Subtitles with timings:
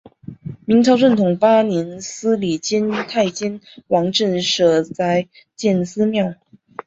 [0.65, 6.33] 明朝正统八年司礼监太监王振舍宅建私庙。